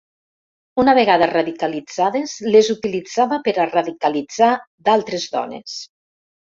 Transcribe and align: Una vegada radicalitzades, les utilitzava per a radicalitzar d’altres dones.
Una 0.83 0.95
vegada 0.99 1.27
radicalitzades, 1.31 2.35
les 2.57 2.73
utilitzava 2.77 3.41
per 3.49 3.57
a 3.67 3.71
radicalitzar 3.75 4.53
d’altres 4.89 5.33
dones. 5.39 5.83